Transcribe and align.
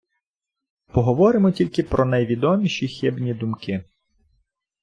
Поговоримо 0.93 1.51
тільки 1.51 1.83
про 1.83 2.05
найвідоміші 2.05 2.87
хибні 2.87 3.33
думки. 3.33 3.83